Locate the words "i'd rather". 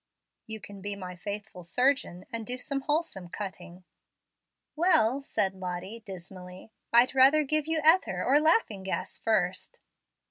6.91-7.43